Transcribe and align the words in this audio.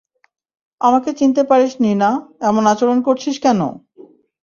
আমাকে 0.81 1.09
চিনতে 1.13 1.41
পারিসনি 1.43 1.91
না, 1.95 2.09
এমন 2.41 2.63
আচরণ 2.73 2.97
করছিস 3.07 3.35
কেন? 3.45 3.59